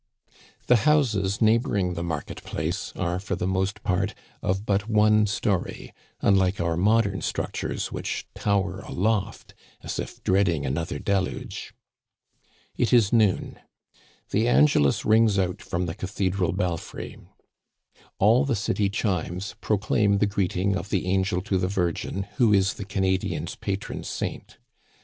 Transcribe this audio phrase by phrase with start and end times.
[0.65, 5.93] The houses neighboring the market place are, for the most part, of but one story,
[6.21, 9.53] unlike our modern structures, which tower aloft
[9.83, 11.75] as if dreading another deluge.
[12.75, 13.59] It is noon.
[14.31, 17.17] The Angelus rings out from the cathe dral belfry.
[18.17, 22.73] All the city chimes proclaim the greeting of the angel to the Virgin, who is
[22.73, 24.57] the Canadian's pa tron saint.